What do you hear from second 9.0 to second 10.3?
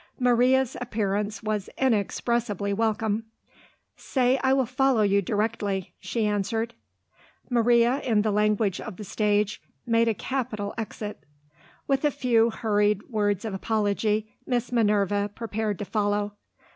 stage, made a